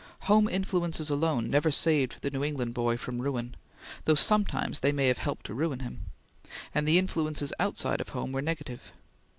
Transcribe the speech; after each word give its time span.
Home 0.21 0.49
influences 0.49 1.11
alone 1.11 1.47
never 1.47 1.69
saved 1.69 2.21
the 2.23 2.31
New 2.31 2.43
England 2.43 2.73
boy 2.73 2.97
from 2.97 3.21
ruin, 3.21 3.55
though 4.05 4.15
sometimes 4.15 4.79
they 4.79 4.91
may 4.91 5.05
have 5.09 5.19
helped 5.19 5.45
to 5.45 5.53
ruin 5.53 5.81
him; 5.81 6.07
and 6.73 6.87
the 6.87 6.97
influences 6.97 7.53
outside 7.59 8.01
of 8.01 8.09
home 8.09 8.31
were 8.31 8.41
negative. 8.41 8.93